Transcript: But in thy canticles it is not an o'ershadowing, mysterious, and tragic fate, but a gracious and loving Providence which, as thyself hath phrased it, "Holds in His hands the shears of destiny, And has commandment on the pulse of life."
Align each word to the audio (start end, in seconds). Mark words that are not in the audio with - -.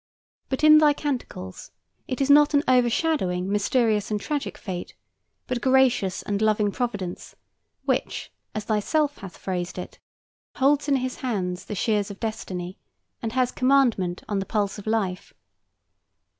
But 0.49 0.63
in 0.63 0.79
thy 0.79 0.93
canticles 0.93 1.69
it 2.07 2.19
is 2.21 2.29
not 2.31 2.55
an 2.55 2.63
o'ershadowing, 2.67 3.45
mysterious, 3.45 4.09
and 4.09 4.19
tragic 4.19 4.57
fate, 4.57 4.95
but 5.45 5.57
a 5.57 5.59
gracious 5.59 6.23
and 6.23 6.41
loving 6.41 6.71
Providence 6.71 7.35
which, 7.85 8.31
as 8.55 8.63
thyself 8.63 9.19
hath 9.19 9.37
phrased 9.37 9.77
it, 9.77 9.99
"Holds 10.55 10.87
in 10.87 10.95
His 10.95 11.17
hands 11.17 11.65
the 11.65 11.75
shears 11.75 12.09
of 12.09 12.19
destiny, 12.19 12.79
And 13.21 13.33
has 13.33 13.51
commandment 13.51 14.23
on 14.27 14.39
the 14.39 14.47
pulse 14.47 14.79
of 14.79 14.87
life." 14.87 15.35